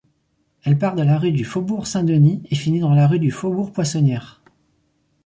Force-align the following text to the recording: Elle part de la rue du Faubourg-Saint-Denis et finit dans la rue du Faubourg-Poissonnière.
Elle 0.63 0.79
part 0.79 0.95
de 0.95 1.03
la 1.03 1.19
rue 1.19 1.31
du 1.31 1.45
Faubourg-Saint-Denis 1.45 2.41
et 2.49 2.55
finit 2.55 2.79
dans 2.79 2.95
la 2.95 3.05
rue 3.07 3.19
du 3.19 3.29
Faubourg-Poissonnière. 3.29 4.41